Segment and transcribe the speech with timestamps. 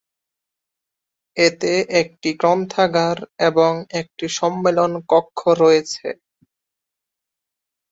[1.37, 3.17] এতে একটি গ্রন্থাগার
[3.47, 6.07] এবং একটি সম্মেলন কক্ষ রয়েছে।